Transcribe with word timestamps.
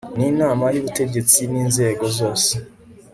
n 0.17 0.19
inama 0.29 0.65
y 0.73 0.77
ubutegetsi 0.81 1.39
n 1.51 1.53
inzego 1.63 2.05
zose 2.19 2.53